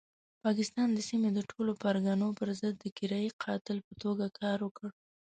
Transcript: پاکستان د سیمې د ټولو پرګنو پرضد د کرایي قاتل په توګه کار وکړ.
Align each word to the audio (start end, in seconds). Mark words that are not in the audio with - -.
پاکستان 0.43 0.87
د 0.93 0.99
سیمې 1.09 1.29
د 1.33 1.39
ټولو 1.51 1.71
پرګنو 1.83 2.27
پرضد 2.39 2.73
د 2.79 2.85
کرایي 2.97 3.29
قاتل 3.43 3.77
په 3.87 3.93
توګه 4.03 4.25
کار 4.39 4.57
وکړ. 4.63 4.89